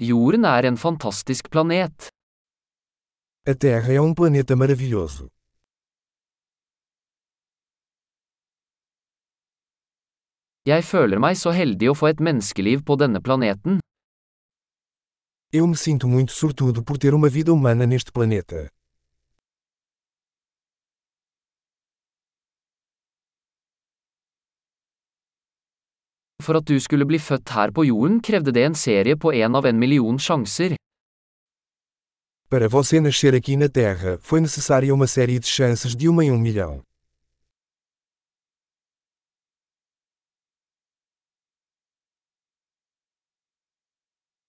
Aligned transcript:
Jorden 0.00 0.44
er 0.44 0.64
en 0.64 0.76
fantastisk 0.76 1.50
planet. 1.50 2.08
A 3.46 3.54
Terra 3.54 3.92
é 3.92 4.00
um 4.00 4.14
planeta 4.14 4.56
maravilhoso. 4.56 5.28
Jeg 10.64 10.84
føler 10.84 11.20
meg 11.20 11.36
så 11.36 11.52
heldig 11.52 11.90
å 11.92 11.98
få 12.00 12.08
et 12.14 12.20
menneskeliv 12.20 12.80
på 12.88 12.96
denne 12.96 13.20
planeten. 13.20 13.80
Eu 15.52 15.66
me 15.66 15.76
sinto 15.76 16.08
muito 16.08 16.32
sortudo 16.32 16.82
por 16.82 16.96
ter 16.96 17.12
uma 17.12 17.28
vida 17.28 17.52
humana 17.52 17.84
neste 17.84 18.10
planeta. 18.10 18.70
For 26.40 26.56
at 26.56 26.66
du 26.66 26.80
skulle 26.80 27.04
bli 27.04 27.18
født 27.18 27.52
her 27.52 27.70
på 27.70 27.84
jorden 27.84 28.20
krevde 28.24 28.52
det 28.56 28.64
en 28.64 28.74
serie 28.74 29.16
på 29.16 29.32
en 29.32 29.54
av 29.54 29.66
en 29.66 29.78
million 29.78 30.18
sjanser. 30.18 30.76
Para 32.50 32.68
você 32.68 33.00
nascer 33.00 33.34
aqui 33.34 33.56
na 33.56 33.68
Terra, 33.68 34.18
foi 34.20 34.40
necessária 34.40 34.92
uma 34.92 35.06
série 35.06 35.38
de 35.38 35.46
chances 35.46 35.94
de 35.94 36.08
uma 36.08 36.24
em 36.24 36.32
um 36.32 36.38
milhão. 36.38 36.82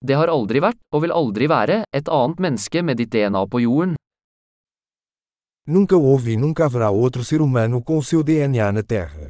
Det 0.00 0.16
har 0.16 0.30
aldri 0.32 0.62
vært, 0.64 0.78
og 0.94 1.02
vil 1.04 1.12
aldri 1.12 1.46
være, 1.52 1.82
et 1.92 2.08
annet 2.08 2.40
menneske 2.40 2.82
med 2.82 2.96
ditt 3.02 3.10
DNA 3.12 3.42
på 3.52 3.60
jorden. 3.60 3.98
Nunca 5.68 5.96
houve 5.96 6.32
e 6.32 6.36
nunca 6.36 6.64
haverá 6.64 6.88
outro 6.90 7.22
ser 7.22 7.42
humano 7.42 7.82
com 7.82 7.98
o 7.98 8.02
seu 8.02 8.22
DNA 8.22 8.72
na 8.72 8.82
Terra. 8.82 9.28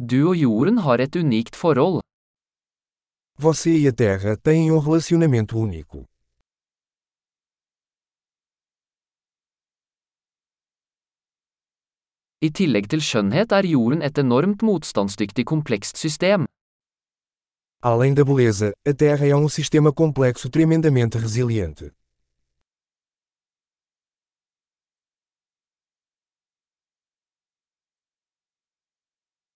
Du 0.00 0.28
og 0.30 0.36
jorden 0.36 0.78
har 0.78 1.00
et 1.02 1.16
unikt 1.16 1.56
forhold. 1.56 2.02
Você 3.42 3.70
e 3.82 3.88
a 3.88 3.92
Terra 3.92 4.36
têm 4.36 4.70
um 4.70 4.78
relacionamento 4.78 5.58
único. 5.58 6.04
I 12.40 12.50
tillegg 12.50 12.86
til 12.88 13.02
skjønnhet 13.02 13.50
er 13.52 13.66
jorden 13.66 14.02
et 14.02 14.18
enormt 14.18 14.62
motstandsdyktig 14.62 15.44
komplekst 15.44 15.98
system. 15.98 16.46
Além 17.82 18.14
da 18.14 18.24
beleza, 18.24 18.72
a 18.86 18.94
Terra 18.94 19.26
é 19.26 19.34
um 19.34 19.48
sistema 19.48 19.92
complexo 19.92 20.48
tremendamente 20.48 21.18
resiliente. 21.18 21.97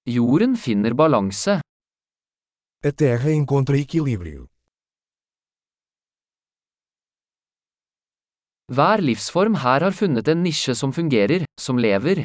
Jorden 0.04 0.56
finner 0.56 0.94
balanse. 0.94 1.60
A 2.84 2.90
Terra 2.92 3.30
encontra 3.30 3.76
equilíbrio. 3.76 4.48
Hver 8.66 8.98
livsform 9.00 9.54
her 9.62 9.80
har 9.86 9.92
funnet 9.92 10.26
en 10.26 10.42
nisje 10.42 10.74
som 10.74 10.92
fungerer, 10.92 11.44
som 11.60 11.78
lever. 11.78 12.24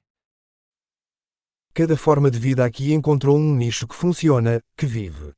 Cada 1.75 1.95
forma 1.95 2.31
de 2.31 2.39
vida 2.39 2.65
aqui 2.65 2.93
encontrou 2.93 3.37
um 3.37 3.55
nicho 3.55 3.87
que 3.87 3.95
funciona, 3.95 4.59
que 4.75 4.87
vive. 4.87 5.33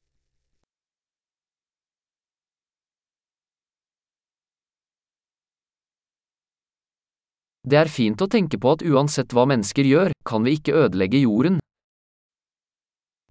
Det 7.68 7.76
er 7.76 7.90
fint 7.92 8.22
å 8.22 8.32
tenke 8.32 8.58
på 8.58 8.72
at 8.72 8.86
uansett 8.88 9.34
hva 9.36 9.44
mennesker 9.46 9.84
gjør, 9.84 10.16
kan 10.24 10.48
vi 10.48 10.56
ikke 10.56 10.78
ødelegge 10.88 11.28
jorden. 11.28 11.59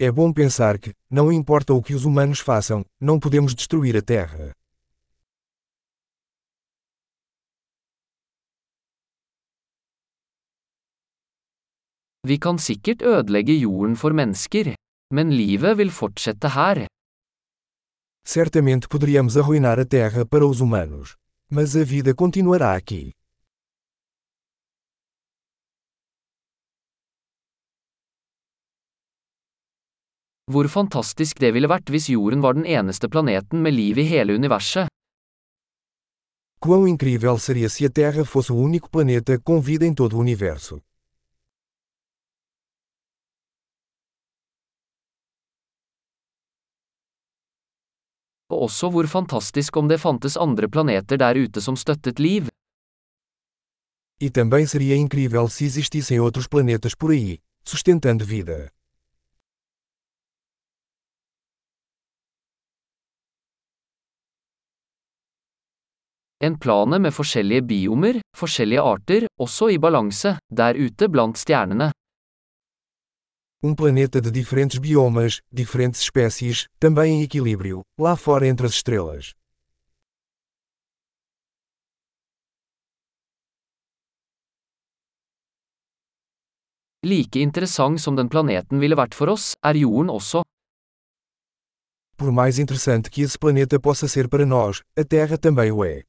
É 0.01 0.13
bom 0.13 0.33
pensar 0.33 0.79
que, 0.79 0.95
não 1.11 1.33
importa 1.33 1.75
o 1.75 1.83
que 1.83 1.93
os 1.93 2.05
humanos 2.05 2.39
façam, 2.39 2.85
não 3.01 3.19
podemos 3.19 3.53
destruir 3.53 3.97
a 3.97 4.03
Terra. 4.03 4.53
Vi 12.23 12.39
kan 12.39 12.59
sikkert 12.59 13.03
ødelegge 13.03 13.59
jorden 13.59 13.97
for 13.97 14.13
mennesker, 14.13 14.75
men 15.11 15.33
livet 15.33 15.77
vil 15.79 15.91
fortsette 15.91 16.49
her. 16.55 16.87
Certamente 18.25 18.87
poderíamos 18.87 19.37
arruinar 19.37 19.81
a 19.81 19.85
Terra 19.85 20.25
para 20.25 20.47
os 20.47 20.61
humanos. 20.61 21.17
Mas 21.51 21.75
a 21.75 21.83
vida 21.83 22.15
continuará 22.15 22.77
aqui. 22.77 23.18
Hvor 30.49 30.69
fantastisk 30.69 31.41
det 31.45 31.53
ville 31.53 31.69
vært 31.69 31.91
hvis 31.93 32.09
jorden 32.09 32.41
var 32.41 32.57
den 32.57 32.65
eneste 32.65 33.09
planeten 33.13 33.61
med 33.61 33.75
liv 33.77 33.99
i 34.01 34.07
hele 34.09 34.33
universet. 34.33 34.89
Quão 36.59 36.89
incrível 36.89 37.39
seria 37.39 37.69
se 37.69 37.85
a 37.85 37.91
Terra 37.91 38.25
fosse 38.25 38.53
o 38.53 38.57
único 38.57 38.89
planeta 38.91 39.39
com 39.39 39.61
vida 39.61 39.85
em 39.87 39.95
todo 39.95 40.17
o 40.17 40.21
universo. 40.21 40.81
Og 48.51 48.63
også 48.63 48.89
hvor 48.91 49.07
fantastisk 49.07 49.77
om 49.77 49.89
det 49.89 50.01
fantes 50.01 50.37
andre 50.37 50.69
planeter 50.69 51.17
der 51.17 51.37
ute 51.37 51.61
som 51.61 51.77
støttet 51.77 52.19
liv. 52.19 52.49
E 54.21 54.31
também 54.31 54.67
seria 54.67 54.97
incrível 54.97 55.49
se 55.51 55.65
existissem 55.65 56.21
outros 56.21 56.49
planetas 56.49 56.95
por 56.95 57.11
aí, 57.11 57.39
sustentando 57.65 58.25
vida. 58.25 58.78
En 66.41 66.55
plane 66.55 66.99
med 67.03 67.11
forskjellige 67.11 67.63
biomer, 67.67 68.21
forskjellige 68.37 68.83
arter, 68.83 69.25
også 69.43 69.73
i 69.75 69.79
balanse, 69.79 70.37
der 70.55 70.77
ute 70.79 71.09
blant 71.11 71.39
stjernene. 71.39 71.91
Um 73.63 73.75
planeta 73.75 74.21
de 74.21 74.31
diferentes 74.31 74.79
biomas, 74.79 75.41
diferentes 75.51 76.01
espécies, 76.01 76.67
também 76.79 77.15
em 77.15 77.23
equilíbrio, 77.23 77.83
lá 77.99 78.15
fora 78.17 78.47
entre 78.47 78.67
as 78.67 78.73
estrelas. 78.73 79.33
Like 87.03 87.41
interessant 87.41 88.01
som 88.01 88.15
den 88.15 88.29
planeten 88.29 88.79
ville 88.79 88.95
vært 88.95 89.15
for 89.15 89.29
oss, 89.35 89.57
er 89.65 89.75
jorden 89.75 90.11
også. 90.11 90.45
Por 92.17 92.31
mais 92.31 92.59
interessante 92.59 93.11
que 93.11 93.23
esse 93.23 93.39
planeta 93.39 93.81
possa 93.81 94.07
ser 94.07 94.29
para 94.29 94.47
nós, 94.47 94.83
a 94.97 95.03
Terra 95.05 95.37
também 95.37 95.73
o 95.73 95.85
é. 95.85 96.05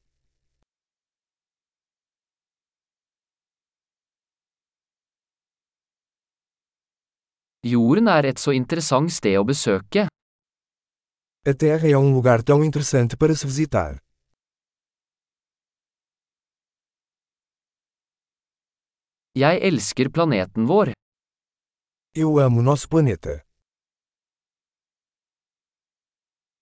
Jorden 7.63 8.07
er 8.07 8.23
et 8.23 8.39
så 8.39 8.53
interessant 8.55 9.11
sted 9.11 9.35
å 9.35 9.43
besøke. 9.43 10.05
A 11.43 11.53
Terra 11.53 11.89
é 11.89 11.97
um 11.97 12.13
lugar 12.13 12.41
tão 12.41 12.63
interessante 12.63 13.17
para 13.17 13.35
se 13.35 13.45
visitar. 13.45 13.97
Jeg 19.35 19.59
elsker 19.61 20.09
planeten 20.09 20.65
vår. 20.65 20.93
Eu 22.15 22.39
amo 22.39 22.61
nosso 22.61 22.87
planeta. 22.87 23.43